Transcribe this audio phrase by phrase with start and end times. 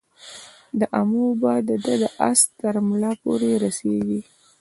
[0.79, 4.21] د امو اوبه د ده د آس ترملا پوري رسیږي.